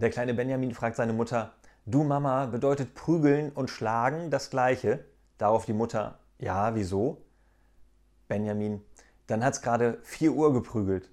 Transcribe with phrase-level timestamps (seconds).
[0.00, 1.52] Der kleine Benjamin fragt seine Mutter,
[1.84, 5.04] du Mama, bedeutet prügeln und schlagen das gleiche?
[5.36, 7.20] Darauf die Mutter, ja, wieso?
[8.26, 8.80] Benjamin,
[9.26, 11.10] dann hat es gerade 4 Uhr geprügelt.